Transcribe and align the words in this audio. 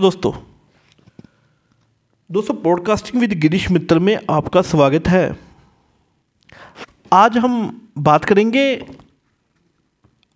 दोस्तों। 0.00 0.32
दोस्तों 2.30 2.54
podcasting 2.54 3.20
with 3.20 3.32
Girish 3.32 3.70
Mittal 3.70 3.98
में 3.98 4.18
आपका 4.30 4.62
स्वागत 4.62 5.08
है। 5.08 5.36
आज 7.12 7.38
हम 7.38 7.80
बात 7.98 8.24
करेंगे 8.24 8.76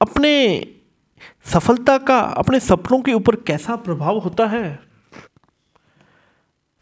अपने 0.00 0.64
सफलता 1.44 1.98
का, 1.98 2.18
अपने 2.18 2.60
सपनों 2.60 3.02
के 3.02 3.12
ऊपर 3.12 3.36
कैसा 3.36 3.76
प्रभाव 3.76 4.18
होता 4.18 4.46
है। 4.46 4.78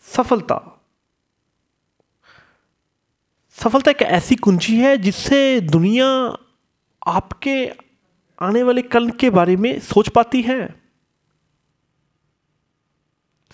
सफलता। 0.02 0.82
सफलता 3.50 3.90
एक 3.90 4.02
ऐसी 4.02 4.36
कुंजी 4.36 4.80
है 4.80 4.96
जिससे 4.96 5.60
दुनिया 5.60 6.38
आपके 7.06 7.72
आने 8.40 8.62
वाले 8.62 8.82
कल 8.82 9.10
के 9.10 9.30
बारे 9.30 9.56
में 9.56 9.80
सोच 9.80 10.08
पाती 10.08 10.42
है। 10.42 10.83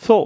सो 0.00 0.16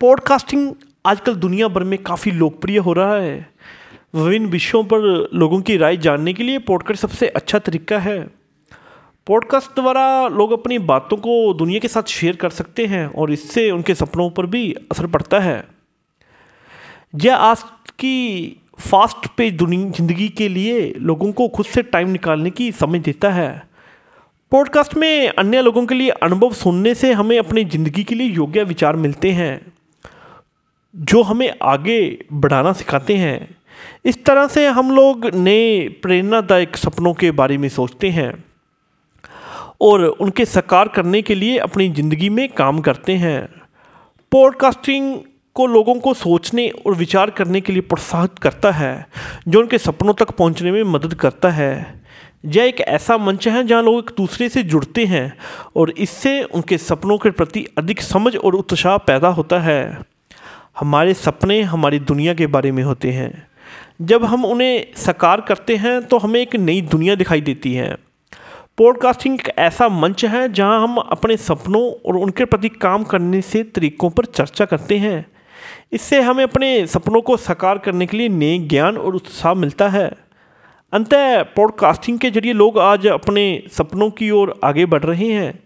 पॉडकास्टिंग 0.00 0.72
आजकल 1.06 1.34
दुनिया 1.34 1.68
भर 1.68 1.84
में 1.84 2.02
काफ़ी 2.02 2.30
लोकप्रिय 2.30 2.78
हो 2.78 2.92
रहा 2.92 3.14
है। 3.14 3.48
विभिन्न 4.14 4.46
विषयों 4.46 4.82
पर 4.84 5.28
लोगों 5.34 5.60
की 5.60 5.76
राय 5.76 5.96
जानने 5.96 6.32
के 6.32 6.42
लिए 6.42 6.58
पॉडकास्ट 6.58 7.02
सबसे 7.02 7.28
अच्छा 7.28 7.58
तरीका 7.58 7.98
है। 7.98 8.18
पॉडकास्ट 9.26 9.74
द्वारा 9.74 10.28
लोग 10.28 10.52
अपनी 10.52 10.78
बातों 10.78 11.16
को 11.16 11.54
दुनिया 11.54 11.80
के 11.80 11.88
साथ 11.88 12.02
शेयर 12.02 12.36
कर 12.36 12.50
सकते 12.50 12.86
हैं 12.86 13.06
और 13.06 13.32
इससे 13.32 13.70
उनके 13.70 13.94
सपनों 13.94 14.30
पर 14.30 14.46
भी 14.46 14.72
असर 14.90 15.06
पड़ता 15.06 15.40
है। 15.40 15.64
यह 17.14 17.36
आज 17.36 17.62
की 17.98 18.60
फास्ट 18.80 19.26
पेज 19.36 19.56
दुनिया, 19.56 19.90
ज़िंदगी 19.90 20.28
के 20.28 20.48
लिए 20.48 20.90
लोगों 20.92 21.32
को 21.32 21.48
खुद 21.48 21.66
से 21.66 21.82
टाइम 21.82 22.10
निकालने 22.10 22.50
की 22.50 22.72
समझ 22.72 23.00
देता 23.00 23.30
है। 23.30 23.71
पॉडकास्ट 24.52 24.94
में 24.94 25.28
अन्य 25.28 25.60
लोगों 25.62 25.84
के 25.86 25.94
लिए 25.94 26.08
अनुभव 26.22 26.52
सुनने 26.52 26.94
से 26.94 27.12
हमें 27.12 27.38
अपनी 27.38 27.64
ज़िंदगी 27.64 28.02
के 28.04 28.14
लिए 28.14 28.26
योग्य 28.26 28.62
विचार 28.64 28.96
मिलते 28.96 29.30
हैं, 29.30 29.72
जो 30.94 31.22
हमें 31.22 31.54
आगे 31.62 32.26
बढ़ाना 32.32 32.72
सिखाते 32.72 33.16
हैं। 33.16 33.56
इस 34.04 34.24
तरह 34.24 34.46
से 34.46 34.66
हम 34.66 34.90
लोग 34.90 35.26
नए 35.34 35.88
प्रेरणादायक 36.02 36.76
सपनों 36.76 37.12
के 37.14 37.30
बारे 37.30 37.56
में 37.58 37.68
सोचते 37.68 38.10
हैं 38.10 38.32
और 39.80 40.04
उनके 40.04 40.44
साकार 40.44 40.88
करने 40.88 41.22
के 41.22 41.34
लिए 41.34 41.56
अपनी 41.58 41.88
ज़िंदगी 41.88 42.28
में 42.28 42.48
काम 42.48 42.80
करते 42.80 43.16
हैं। 43.16 43.48
पॉडकास्टिंग 44.32 45.16
को 45.56 45.66
लोगों 45.66 45.94
को 45.94 46.14
सोचने 46.14 46.68
और 46.68 46.94
विचार 46.94 47.30
करने 47.30 47.60
के 47.60 47.72
लिए 47.72 47.82
प्रोत्साहित 47.82 48.38
करता 48.38 48.70
है, 48.70 49.06
जो 49.48 49.60
उनके 49.60 49.78
सपनों 49.78 50.14
तक 50.14 50.30
पहुँचने 50.30 50.72
में 50.72 50.82
मदद 50.82 51.14
करता 51.14 51.50
है। 51.50 52.01
यह 52.44 52.64
एक 52.64 52.80
ऐसा 52.80 53.16
मंच 53.18 53.46
है 53.48 53.64
जहाँ 53.64 53.82
लोग 53.82 53.98
एक 53.98 54.10
दूसरे 54.16 54.48
से 54.48 54.62
जुड़ते 54.62 55.04
हैं 55.04 55.32
और 55.76 55.90
इससे 55.90 56.42
उनके 56.42 56.78
सपनों 56.78 57.18
के 57.18 57.30
प्रति 57.30 57.66
अधिक 57.78 58.00
समझ 58.00 58.36
और 58.36 58.54
उत्साह 58.54 58.96
पैदा 58.96 59.28
होता 59.28 59.58
है। 59.60 59.98
हमारे 60.80 61.14
सपने 61.14 61.60
हमारी 61.62 61.98
दुनिया 61.98 62.34
के 62.34 62.46
बारे 62.46 62.72
में 62.72 62.82
होते 62.82 63.10
हैं। 63.10 63.48
जब 64.02 64.24
हम 64.24 64.44
उन्हें 64.44 64.86
साकार 64.96 65.40
करते 65.40 65.76
हैं 65.76 66.00
तो 66.02 66.18
हमें 66.18 66.40
एक 66.40 66.56
नई 66.56 66.80
दुनिया 66.80 67.14
दिखाई 67.14 67.40
देती 67.40 67.74
है। 67.74 67.94
पॉडकास्टिंग 68.78 69.34
एक 69.34 69.48
ऐसा 69.58 69.88
मंच 69.88 70.24
है 70.24 70.52
जहाँ 70.52 70.82
हम 70.82 70.96
अपने 70.96 71.36
सपनों 71.36 71.82
और 72.06 72.16
उनके 72.16 72.44
प्रति 72.44 72.68
काम 72.68 73.04
करने 73.04 73.40
से 73.40 73.62
तरीकों 73.64 74.10
पर 74.10 74.24
चर्चा 74.24 74.64
करते 74.64 74.98
हैं। 74.98 75.24
इससे 75.92 76.20
हमें 76.20 76.44
अपने 76.44 76.86
सपनों 76.86 77.20
को 77.20 77.36
साकार 77.36 77.78
करने 77.78 78.06
के 78.06 78.16
लिए 78.16 78.28
नए 78.28 78.58
ज्ञान 78.58 78.96
और 78.96 79.14
उत्साह 79.14 79.54
मिलता 79.54 79.88
है। 79.88 80.10
अंत 80.92 81.14
पॉडकास्टिंग 81.56 82.18
के 82.18 82.30
ज़रिए 82.30 82.52
लोग 82.52 82.78
आज 82.78 83.06
अपने 83.06 83.42
सपनों 83.72 84.10
की 84.10 84.30
ओर 84.30 84.60
आगे 84.64 84.86
बढ़ 84.86 85.02
रहे 85.02 85.26
हैं। 85.26 85.58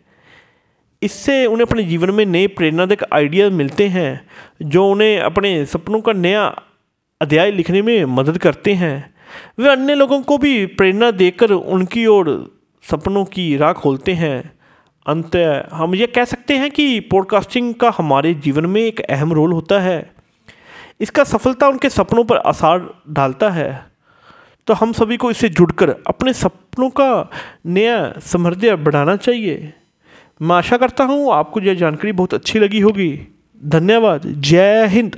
इससे 1.03 1.47
उन्हें 1.47 1.67
अपने 1.67 1.83
जीवन 1.83 2.11
में 2.11 2.25
नए 2.27 2.47
प्रेरणादायक 2.47 3.03
आइडिया 3.13 3.49
मिलते 3.51 3.89
हैं, 3.89 4.21
जो 4.63 4.87
उन्हें 4.91 5.19
अपने 5.21 5.65
सपनों 5.67 6.01
का 6.01 6.13
नया 6.13 6.45
अध्याय 7.21 7.51
लिखने 7.51 7.83
में 7.83 8.05
मदद 8.05 8.39
करते 8.39 8.75
हैं। 8.75 9.15
वे 9.59 9.69
अन्य 9.69 9.95
लोगों 9.95 10.21
को 10.23 10.39
भी 10.39 10.67
प्रेरणा 10.67 11.11
देकर 11.11 11.51
उनकी 11.51 12.07
ओर 12.07 12.31
सपनों 12.85 13.25
की 13.25 13.57
राह 13.57 13.73
खोलते 13.73 14.13
हैं। 14.13 14.53
अंत 15.07 15.37
हम 15.73 15.95
ये 15.95 16.07
कह 16.07 16.25
सकते 16.25 16.57
हैं 16.57 16.71
कि 16.71 17.01
पॉडकास्टिंग 17.01 17.75
का 17.75 17.93
हमारे 17.99 18.35
जीवन 18.35 18.67
में 18.67 18.81
एक 18.81 19.01
अहम 19.01 19.33
रोल 19.33 19.53
होता 19.53 19.81
है। 19.81 19.99
इसका 21.01 21.25
सफलता 21.25 21.69
उनके 21.69 21.91
सपनों 21.91 22.25
पर 22.25 22.37
असर 22.37 23.03
डालता 23.11 23.51
है। 23.51 23.96
तो 24.67 24.75
हम 24.75 24.93
सभी 24.93 25.17
को 25.17 25.31
इससे 25.31 25.49
जुड़कर 25.49 25.91
अपने 25.91 26.33
सपनों 26.33 26.91
का 26.91 27.31
नया 27.67 28.15
समृद्ध 28.21 28.71
बढ़ाना 28.71 29.17
चाहिए। 29.17 29.73
मैं 30.43 30.57
आशा 30.57 30.77
करता 30.77 31.05
हूँ 31.05 31.33
आपको 31.33 31.61
यह 31.61 31.75
जानकारी 31.75 32.13
बहुत 32.13 32.35
अच्छी 32.35 32.59
लगी 32.59 32.81
होगी। 32.81 33.29
धन्यवाद। 33.65 34.23
जय 34.27 34.87
हिंद। 34.87 35.17